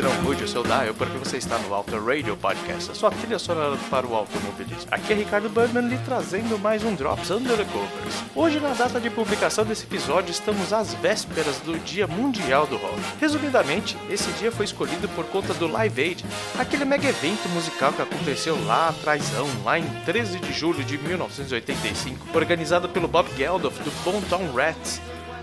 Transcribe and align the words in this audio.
ouvinte, 0.00 0.02
não 0.02 0.22
mude 0.22 0.44
o 0.44 0.48
seu 0.48 0.62
dial 0.62 0.94
porque 0.96 1.16
você 1.18 1.36
está 1.36 1.58
no 1.58 1.74
Auto 1.74 1.98
Radio 1.98 2.36
Podcast, 2.36 2.90
a 2.90 2.94
sua 2.94 3.10
trilha 3.10 3.38
sonora 3.38 3.76
para 3.90 4.06
o 4.06 4.14
automobilismo. 4.14 4.88
Aqui 4.90 5.12
é 5.12 5.16
Ricardo 5.16 5.48
Burman 5.48 5.88
lhe 5.88 5.98
trazendo 5.98 6.58
mais 6.58 6.82
um 6.82 6.94
Drops 6.94 7.30
Under 7.30 7.56
the 7.56 7.64
Covers. 7.64 8.24
Hoje, 8.34 8.60
na 8.60 8.70
data 8.70 9.00
de 9.00 9.10
publicação 9.10 9.64
desse 9.64 9.84
episódio, 9.84 10.30
estamos 10.30 10.72
às 10.72 10.94
vésperas 10.94 11.58
do 11.60 11.78
Dia 11.80 12.06
Mundial 12.06 12.66
do 12.66 12.76
Rock. 12.76 13.00
Resumidamente, 13.20 13.96
esse 14.08 14.30
dia 14.32 14.50
foi 14.50 14.64
escolhido 14.64 15.08
por 15.10 15.24
conta 15.26 15.52
do 15.54 15.66
Live 15.66 16.00
Aid, 16.00 16.24
aquele 16.58 16.84
mega 16.84 17.08
evento 17.08 17.48
musical 17.50 17.92
que 17.92 18.02
aconteceu 18.02 18.58
lá 18.64 18.88
atrás, 18.88 19.22
lá 19.64 19.78
em 19.78 19.86
13 20.04 20.38
de 20.40 20.52
julho 20.52 20.82
de 20.84 20.98
1985, 20.98 22.26
organizado 22.36 22.88
pelo 22.88 23.08
Bob 23.08 23.28
Geldof 23.36 23.78
do 23.82 23.90
Bon 24.04 24.20
Tom 24.22 24.50
Rats, 24.54 25.00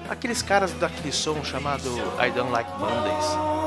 aqueles 0.10 0.42
caras 0.42 0.72
daquele 0.74 1.12
som 1.12 1.44
chamado 1.44 1.90
I 2.20 2.32
Don't 2.32 2.52
Like 2.52 2.72
Mondays. 2.80 3.67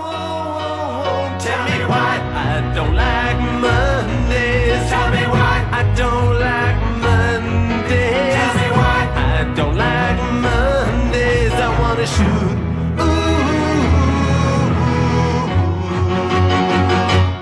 Tell 1.43 1.65
me 1.65 1.85
why 1.87 2.21
I 2.35 2.75
don't 2.75 2.95
like 2.95 3.41
Mondays. 3.65 4.91
Tell 4.91 5.11
me 5.11 5.25
why 5.27 5.57
I 5.73 5.83
don't 5.97 6.39
like 6.39 6.79
Mondays. 7.01 8.35
Tell 8.37 8.55
me 8.61 8.69
why 8.79 9.01
I 9.17 9.45
don't 9.55 9.77
like 9.77 10.21
Mondays. 10.47 11.53
I 11.53 11.69
wanna 11.81 12.07
shoot. 12.07 12.57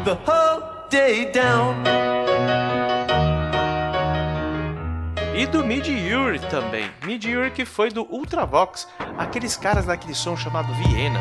The 0.05 0.15
whole 0.27 0.63
day 0.89 1.33
down. 1.33 1.85
E 5.35 5.47
do 5.47 5.65
Mid 5.65 5.87
Yuri 5.87 6.39
também. 6.39 6.89
Mid 7.05 7.25
Yuri 7.25 7.51
que 7.51 7.65
foi 7.65 7.91
do 7.91 8.07
Ultravox, 8.11 8.87
aqueles 9.19 9.57
caras 9.57 9.87
daquele 9.87 10.15
som 10.15 10.37
chamado 10.37 10.73
Viena. 10.75 11.21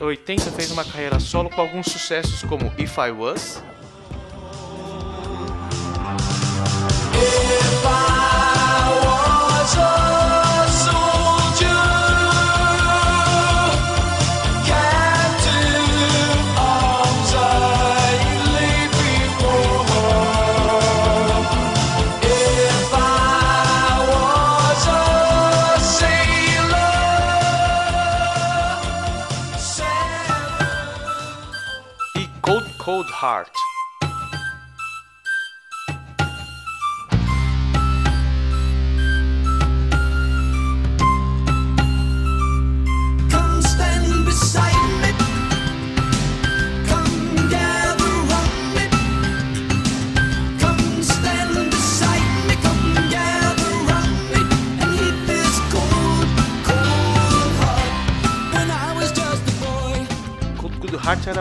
80 0.00 0.50
fez 0.52 0.70
uma 0.70 0.84
carreira 0.84 1.20
solo 1.20 1.50
com 1.50 1.60
alguns 1.60 1.86
sucessos 1.86 2.42
como 2.42 2.72
If 2.78 2.96
I 2.96 3.10
Was, 3.10 3.62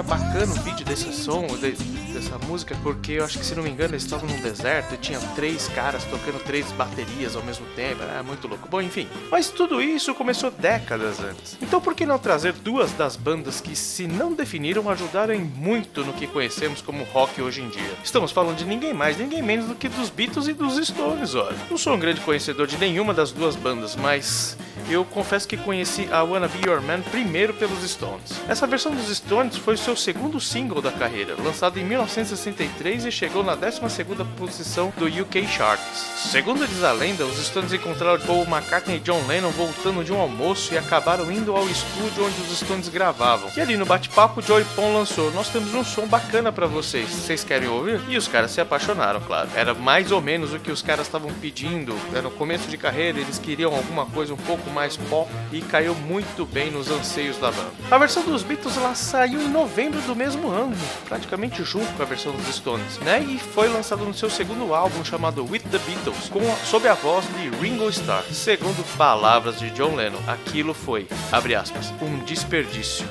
Bacana 0.04 0.52
o 0.54 0.56
vídeo 0.64 0.86
desse 0.86 1.12
som, 1.14 1.46
de- 1.48 1.76
dessa 2.20 2.38
música, 2.38 2.76
porque 2.84 3.14
eu 3.14 3.24
acho 3.24 3.40
que 3.40 3.46
se 3.46 3.56
não 3.56 3.64
me 3.64 3.70
engano 3.70 3.94
eles 3.94 4.04
estavam 4.04 4.28
num 4.30 4.42
deserto 4.42 4.94
e 4.94 4.98
tinha 4.98 5.20
três 5.36 5.68
caras 5.70 6.04
tocando 6.04 6.44
três 6.44 6.70
baterias 6.74 7.36
ao 7.36 7.44
mesmo 7.44 7.66
tempo, 7.76 8.04
era 8.04 8.22
muito 8.22 8.48
louco. 8.48 8.68
Bom, 8.70 8.82
enfim. 8.82 9.08
Mas 9.32 9.50
tudo 9.50 9.82
isso 9.82 10.14
começou 10.14 10.52
décadas 10.52 11.20
antes. 11.20 11.58
Então 11.62 11.80
por 11.80 11.96
que 11.96 12.06
não 12.06 12.20
trazer 12.20 12.54
duas 12.54 12.92
das 12.92 13.16
bandas 13.16 13.62
que, 13.62 13.76
se 13.76 14.06
não 14.06 14.34
definiram, 14.34 14.90
ajudaram 14.90 15.40
muito 15.40 16.04
no 16.04 16.14
que 16.14 16.28
conhecemos 16.28 16.82
como 16.82 17.04
rock 17.06 17.42
hoje 17.42 17.62
em 17.62 17.70
dia? 17.70 17.94
Estamos 18.04 18.32
falando 18.32 18.58
de 18.58 18.66
ninguém 18.66 18.94
mais, 18.94 19.18
ninguém 19.18 19.42
menos 19.42 19.68
do 19.68 19.76
que 19.76 19.88
dos 19.88 20.10
Beatles 20.10 20.48
e 20.48 20.54
dos 20.54 20.76
Stones, 20.86 21.36
olha. 21.36 21.58
Não 21.70 21.78
sou 21.78 21.94
um 21.94 22.00
grande 22.00 22.20
conhecedor 22.22 22.68
de 22.68 22.78
nenhuma 22.78 23.14
das 23.14 23.32
duas 23.32 23.56
bandas, 23.56 23.96
mas 23.96 24.58
eu 24.90 25.06
confesso 25.06 25.48
que 25.48 25.56
conheci 25.56 26.08
a 26.12 26.24
Wanna 26.24 26.48
Be 26.48 26.68
Your 26.68 26.82
Man 26.82 27.02
primeiro 27.02 27.54
pelos 27.54 27.80
Stones. 27.90 28.42
Essa 28.48 28.68
versão 28.68 28.94
dos 28.94 29.16
Stones 29.16 29.56
foi 29.56 29.78
seu 29.78 29.96
segundo 29.96 30.40
single 30.40 30.82
da 30.82 30.92
carreira, 30.92 31.36
lançado 31.42 31.80
em 31.80 31.86
1963 32.10 33.06
e 33.06 33.12
chegou 33.12 33.44
na 33.44 33.56
12ª 33.56 34.26
posição 34.36 34.92
do 34.98 35.06
UK 35.06 35.48
Charts. 35.48 36.30
Segundo 36.32 36.68
diz 36.68 36.84
a 36.84 36.92
lenda, 36.92 37.24
os 37.26 37.38
Stones 37.46 37.72
encontraram 37.72 38.20
Paul 38.26 38.46
McCartney 38.46 38.98
e 38.98 39.00
John 39.00 39.22
Lennon 39.28 39.52
voltando 39.52 40.04
de 40.04 40.12
um 40.12 40.20
almoço 40.20 40.74
e 40.74 40.78
acabaram 40.78 41.32
indo 41.32 41.56
ao 41.56 41.70
estúdio 41.70 42.26
onde 42.26 42.42
os 42.42 42.60
Stones 42.60 42.90
gravavam. 42.90 43.50
E 43.56 43.62
ali 43.62 43.78
no 43.78 43.86
bate-papo, 43.86 44.42
Joey 44.42 44.66
Pon 44.76 44.94
lançou: 44.94 45.32
Nós 45.32 45.50
temos 45.50 45.74
um 45.74 45.84
som 45.84 46.08
bacana 46.08 46.52
pra 46.52 46.66
vocês, 46.66 47.10
vocês 47.10 47.44
querem 47.44 47.70
ouvir? 47.70 48.02
E 48.10 48.18
os 48.18 48.28
caras 48.28 48.52
se 48.52 48.60
apaixonaram, 48.60 49.22
claro. 49.22 49.50
Era 49.56 49.74
mais 49.74 50.12
ou 50.12 50.22
menos 50.22 50.54
o 50.54 50.60
que 50.60 50.72
os 50.72 50.82
caras 50.82 51.06
estavam 51.06 51.32
pedindo. 51.36 51.96
Era 52.12 52.24
no 52.24 52.32
começo 52.32 52.68
de 52.68 52.78
carreira, 52.78 53.20
eles 53.20 53.38
queriam 53.38 53.74
alguma 53.74 54.06
coisa 54.08 54.34
um 54.34 54.38
pouco 54.38 54.70
mais 54.72 54.98
pop 54.98 55.30
e 55.52 55.62
caiu 55.62 55.94
muito 55.94 56.46
bem 56.46 56.72
nos 56.72 56.90
anseios 56.90 57.38
da 57.38 57.52
banda. 57.52 57.72
A 57.92 57.98
versão 57.98 58.24
dos 58.24 58.42
Beatles 58.42 58.78
ela 58.78 58.96
saiu 58.96 59.42
em 59.42 59.48
novembro 59.48 60.02
do 60.02 60.16
mesmo 60.16 60.50
ano, 60.50 60.76
praticamente 61.08 61.64
junto 61.64 61.99
com 62.00 62.04
a 62.04 62.06
versão 62.06 62.32
dos 62.32 62.56
Stones, 62.56 62.98
né? 63.00 63.20
E 63.20 63.38
foi 63.38 63.68
lançado 63.68 64.06
no 64.06 64.14
seu 64.14 64.30
segundo 64.30 64.74
álbum 64.74 65.04
chamado 65.04 65.44
With 65.44 65.60
the 65.70 65.78
Beatles, 65.80 66.30
com 66.30 66.40
sob 66.66 66.88
a 66.88 66.94
voz 66.94 67.26
de 67.36 67.50
Ringo 67.58 67.90
Starr. 67.90 68.24
Segundo 68.32 68.82
palavras 68.98 69.60
de 69.60 69.70
John 69.72 69.96
Lennon, 69.96 70.22
aquilo 70.26 70.74
foi, 70.74 71.06
abre 71.30 71.56
aspas, 71.56 71.94
um 72.02 72.20
desperdício. 72.24 73.06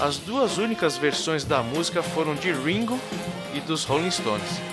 As 0.00 0.18
duas 0.18 0.56
únicas 0.56 0.96
versões 0.96 1.44
da 1.44 1.64
música 1.64 2.00
foram 2.00 2.36
de 2.36 2.52
Ringo 2.52 2.96
e 3.54 3.60
dos 3.60 3.82
Rolling 3.82 4.12
Stones. 4.12 4.71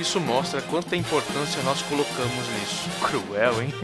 Isso 0.00 0.18
mostra 0.18 0.62
quanta 0.62 0.96
importância 0.96 1.62
nós 1.62 1.82
colocamos 1.82 2.48
nisso. 2.58 2.88
Cruel, 3.02 3.60
hein? 3.60 3.74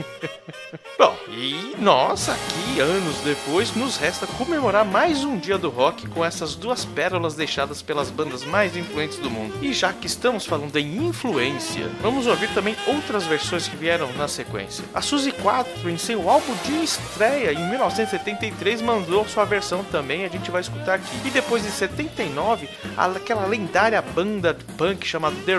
Bom, 0.98 1.14
e 1.28 1.76
nós 1.78 2.30
aqui, 2.30 2.80
anos 2.80 3.18
depois, 3.18 3.74
nos 3.76 3.98
resta 3.98 4.26
comemorar 4.26 4.82
mais 4.82 5.22
um 5.24 5.36
dia 5.36 5.58
do 5.58 5.68
rock 5.68 6.06
com 6.08 6.24
essas 6.24 6.54
duas 6.54 6.86
pérolas 6.86 7.34
deixadas 7.34 7.82
pelas 7.82 8.08
bandas 8.08 8.46
mais 8.46 8.74
influentes 8.78 9.18
do 9.18 9.30
mundo. 9.30 9.58
E 9.60 9.74
já 9.74 9.92
que 9.92 10.06
estamos 10.06 10.46
falando 10.46 10.74
em 10.78 11.06
influência, 11.06 11.90
vamos 12.00 12.26
ouvir 12.26 12.48
também 12.54 12.74
outras 12.86 13.24
versões 13.24 13.68
que 13.68 13.76
vieram 13.76 14.10
na 14.14 14.26
sequência. 14.26 14.86
A 14.94 15.02
Suzy 15.02 15.32
4, 15.32 15.90
em 15.90 15.98
seu 15.98 16.30
álbum 16.30 16.54
de 16.64 16.82
estreia 16.82 17.52
em 17.52 17.68
1973, 17.68 18.80
mandou 18.80 19.28
sua 19.28 19.44
versão 19.44 19.84
também, 19.84 20.24
a 20.24 20.28
gente 20.28 20.50
vai 20.50 20.62
escutar 20.62 20.94
aqui. 20.94 21.14
E 21.26 21.30
depois 21.30 21.66
em 21.66 21.70
79, 21.70 22.70
aquela 22.96 23.44
lendária 23.44 24.00
banda 24.00 24.54
de 24.54 24.64
punk 24.64 25.06
chamada 25.06 25.36
The 25.44 25.56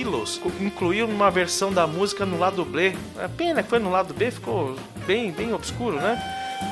Resilos 0.00 0.40
incluiu 0.58 1.06
uma 1.06 1.30
versão 1.30 1.70
da 1.70 1.86
música 1.86 2.24
no 2.24 2.38
lado 2.38 2.64
B. 2.64 2.94
A 3.22 3.28
pena 3.28 3.62
que 3.62 3.68
foi 3.68 3.78
no 3.78 3.90
lado 3.90 4.14
B, 4.14 4.30
ficou 4.30 4.74
bem, 5.06 5.30
bem 5.30 5.52
obscuro, 5.52 5.96
né? 5.96 6.18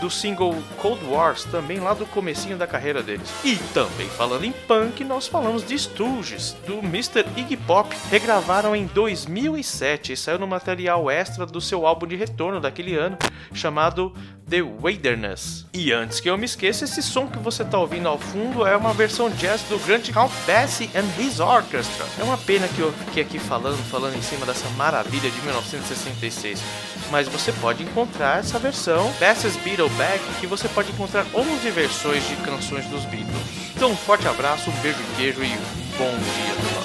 do 0.00 0.10
single 0.10 0.54
Cold 0.76 1.02
Wars, 1.06 1.44
também 1.44 1.80
lá 1.80 1.94
do 1.94 2.04
comecinho 2.06 2.56
da 2.56 2.66
carreira 2.66 3.02
deles. 3.02 3.32
E 3.42 3.56
também 3.72 4.06
falando 4.06 4.44
em 4.44 4.52
punk, 4.52 5.02
nós 5.02 5.26
falamos 5.26 5.66
de 5.66 5.78
Stooges, 5.78 6.54
do 6.66 6.78
Mr. 6.78 7.24
Iggy 7.36 7.56
Pop, 7.56 7.96
regravaram 8.10 8.76
em 8.76 8.86
2007 8.86 10.12
e 10.12 10.16
saiu 10.16 10.38
no 10.38 10.46
material 10.46 11.10
extra 11.10 11.46
do 11.46 11.60
seu 11.60 11.86
álbum 11.86 12.06
de 12.06 12.16
retorno 12.16 12.60
daquele 12.60 12.96
ano, 12.96 13.16
chamado 13.52 14.12
The 14.48 14.62
Wilderness. 14.62 15.66
E 15.74 15.92
antes 15.92 16.20
que 16.20 16.30
eu 16.30 16.38
me 16.38 16.46
esqueça, 16.46 16.84
esse 16.84 17.02
som 17.02 17.26
que 17.26 17.38
você 17.38 17.62
está 17.62 17.78
ouvindo 17.78 18.08
ao 18.08 18.18
fundo 18.18 18.66
é 18.66 18.76
uma 18.76 18.94
versão 18.94 19.28
jazz 19.30 19.62
do 19.62 19.78
grande 19.84 20.12
Count 20.12 20.32
Basie 20.46 20.90
and 20.94 21.06
His 21.20 21.38
Orchestra. 21.38 22.06
É 22.18 22.22
uma 22.22 22.38
pena 22.38 22.66
que 22.68 22.80
eu 22.80 22.92
fiquei 22.92 23.22
aqui 23.22 23.38
falando, 23.38 23.78
falando 23.90 24.16
em 24.16 24.22
cima 24.22 24.46
dessa 24.46 24.68
maravilha 24.70 25.30
de 25.30 25.40
1966, 25.42 26.62
mas 27.10 27.28
você 27.28 27.52
pode 27.52 27.82
encontrar 27.82 28.40
essa 28.40 28.58
versão 28.58 29.12
Bassie's 29.20 29.56
Beatleback, 29.56 30.24
que 30.40 30.46
você 30.46 30.68
pode 30.68 30.90
encontrar 30.92 31.26
11 31.34 31.70
versões 31.70 32.26
de 32.26 32.36
canções 32.36 32.86
dos 32.86 33.04
Beatles. 33.04 33.36
Então 33.76 33.90
um 33.90 33.96
forte 33.96 34.26
abraço, 34.26 34.70
um 34.70 34.80
beijo 34.80 34.98
de 34.98 35.16
queijo 35.16 35.42
e 35.42 35.46
um 35.46 35.98
bom 35.98 36.10
dia. 36.10 36.77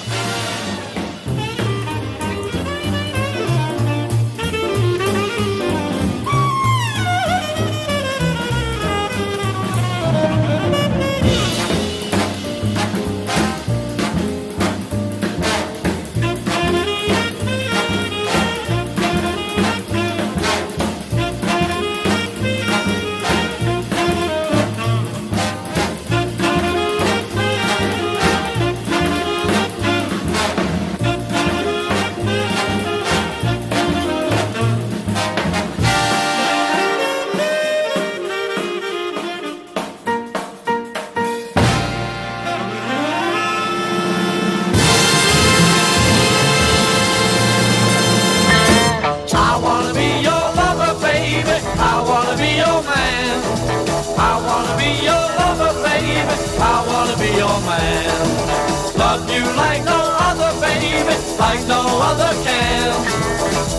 you 59.34 59.44
like 59.56 59.82
no 59.84 59.98
other, 60.28 60.52
baby, 60.60 61.14
like 61.38 61.66
no 61.66 61.82
other 62.08 62.32
can. 62.46 62.90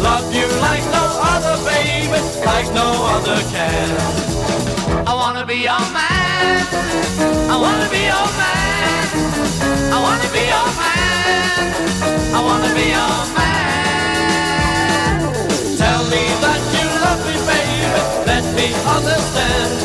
Love 0.03 0.27
you 0.33 0.47
like 0.59 0.83
no 0.91 1.05
other, 1.33 1.55
baby, 1.63 2.19
like 2.45 2.67
no 2.73 2.87
other 3.15 3.39
can. 3.53 3.89
I 5.07 5.13
wanna 5.13 5.45
be 5.45 5.57
your 5.69 5.85
man. 5.95 6.65
I 7.53 7.55
wanna 7.63 7.87
be 7.89 8.01
your 8.11 8.27
man. 8.41 9.03
I 9.95 9.97
wanna 10.05 10.29
be 10.35 10.43
your 10.53 10.69
man. 10.81 11.63
I 12.37 12.39
wanna 12.47 12.71
be 12.77 12.85
your 12.97 13.17
man. 13.37 15.15
Tell 15.79 16.03
me 16.13 16.23
that 16.43 16.61
you 16.75 16.87
love 17.05 17.21
me, 17.27 17.35
baby. 17.49 18.01
Let 18.27 18.43
me 18.57 18.67
understand. 18.95 19.84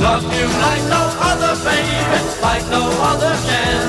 Love 0.00 0.24
you 0.34 0.46
like 0.64 0.82
no 0.88 1.02
other, 1.20 1.54
baby, 1.62 2.40
like 2.40 2.66
no 2.70 2.88
other 3.10 3.34
can. 3.44 3.84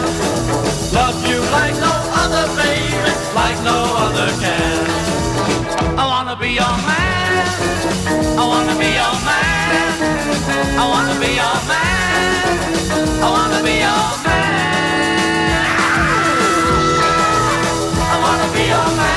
Love 0.94 1.26
you 1.26 1.40
like 1.56 1.74
no 1.76 1.94
other, 2.22 2.48
baby, 2.58 3.12
like 3.34 3.58
no 3.64 3.78
other 4.06 4.28
can. 4.44 4.86
I 5.98 6.06
wanna 6.06 6.36
be 6.36 6.50
your 6.50 6.76
man. 6.90 7.48
I 8.38 8.44
wanna 8.46 8.76
be 8.78 8.90
your 9.00 9.16
man. 9.24 9.96
I 10.78 10.86
wanna 10.92 11.16
be 11.18 11.32
your 11.42 11.60
man. 11.72 12.60
I 13.24 13.28
wanna 13.32 13.64
be 13.64 13.76
your 13.80 14.10
man. 14.28 14.92
I 18.12 18.18
wanna 18.22 18.48
be 18.54 18.64
your 18.68 18.98
man. 18.98 19.11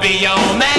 be 0.00 0.18
your 0.18 0.36
man. 0.58 0.77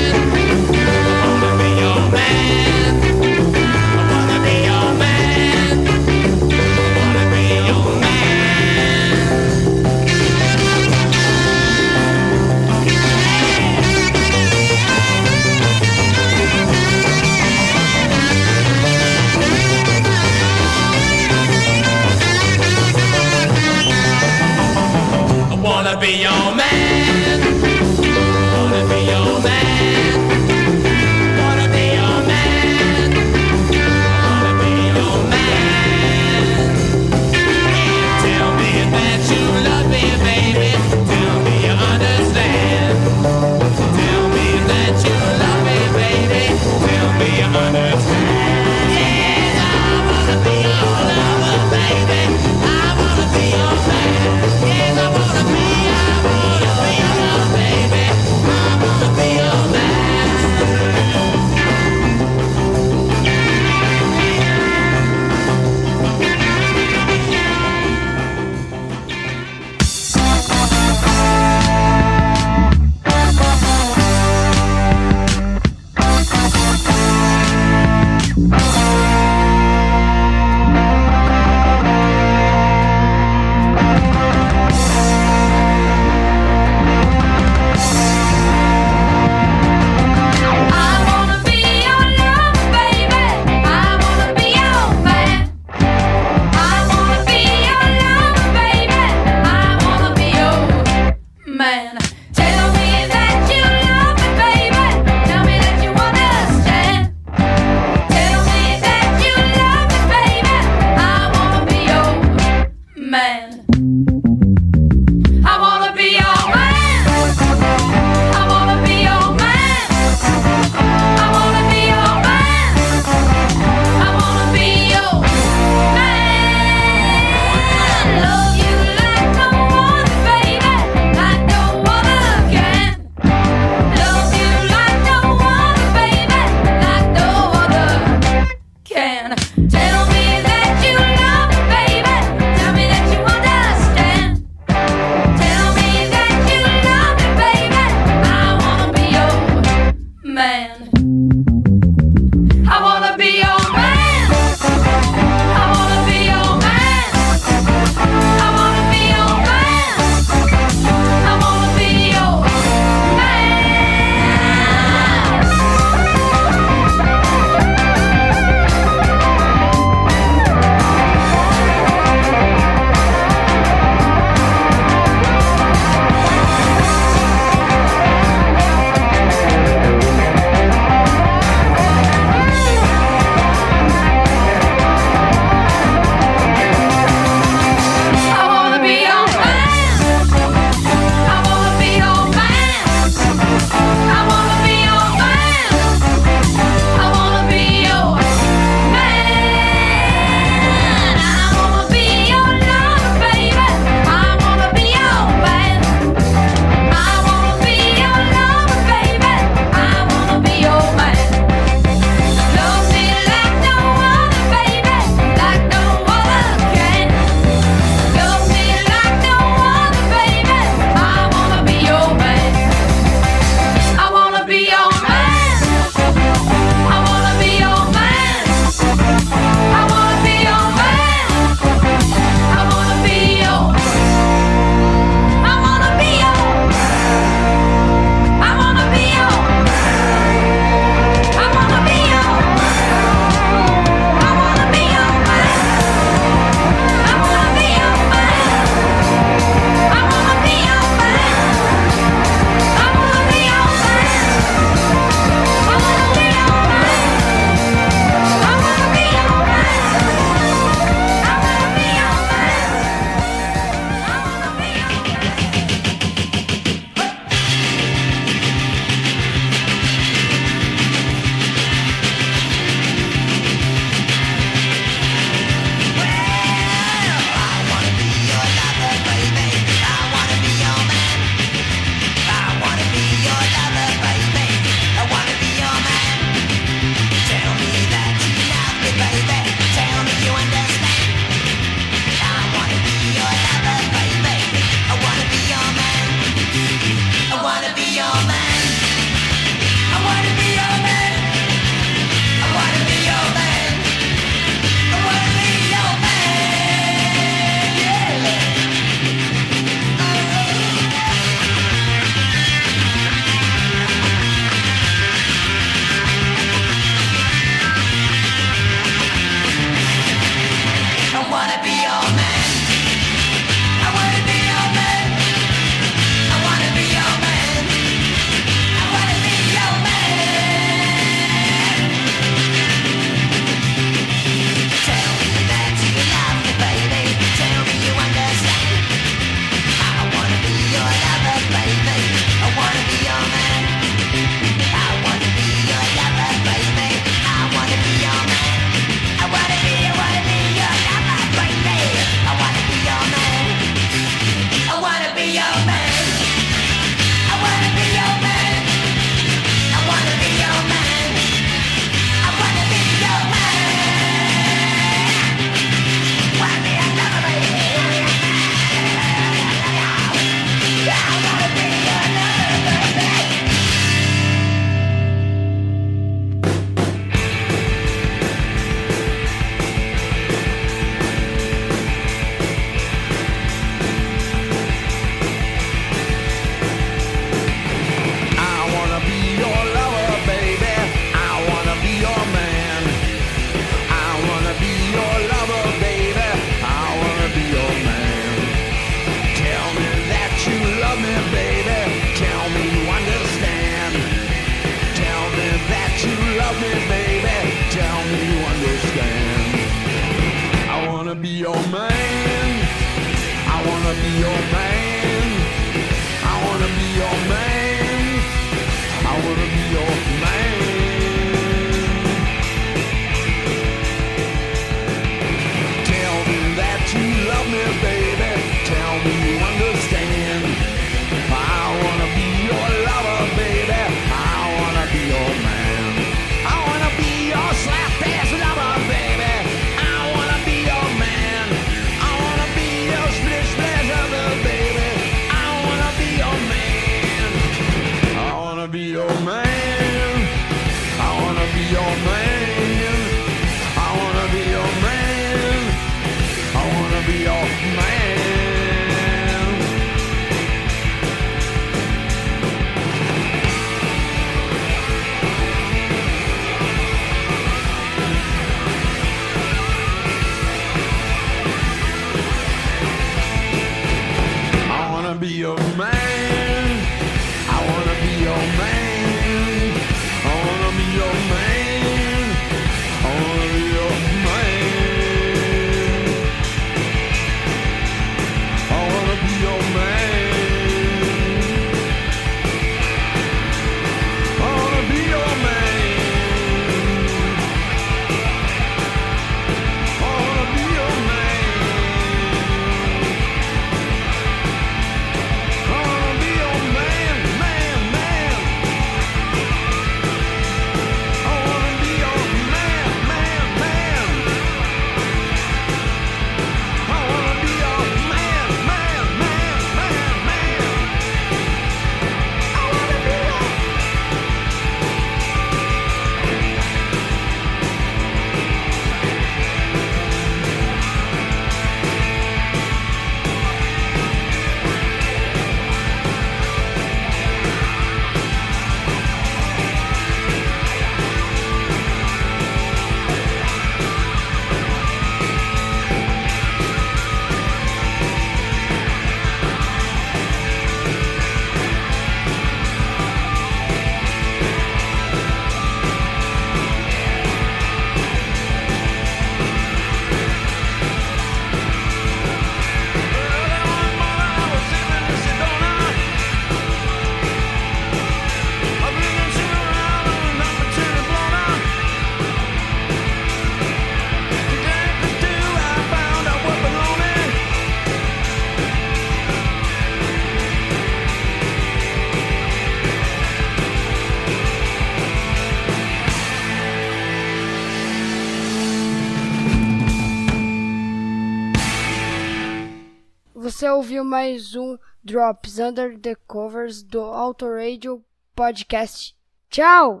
ouviu 593.82 594.04
mais 594.04 594.54
um 594.54 594.78
Drops 595.02 595.58
Under 595.58 595.98
the 595.98 596.14
Covers 596.28 596.84
do 596.84 597.00
Autoradio 597.00 598.00
Podcast. 598.32 599.16
Tchau! 599.50 600.00